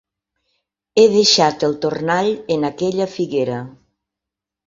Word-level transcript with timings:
He 1.01 1.03
deixat 1.15 1.65
el 1.67 1.75
tornall 1.83 2.31
en 2.57 2.65
aquella 2.71 3.09
figuera. 3.17 3.59